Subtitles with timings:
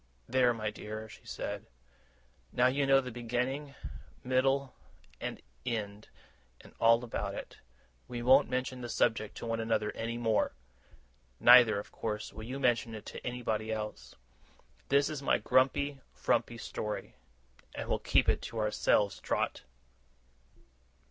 [0.27, 1.67] 'There, my dear!' she said.
[2.51, 3.75] 'Now you know the beginning,
[4.23, 4.73] middle,
[5.19, 6.07] and end,
[6.61, 7.59] and all about it.
[8.07, 10.53] We won't mention the subject to one another any more;
[11.39, 14.15] neither, of course, will you mention it to anybody else.
[14.89, 17.13] This is my grumpy, frumpy story,
[17.75, 19.61] and we'll keep it to ourselves, Trot!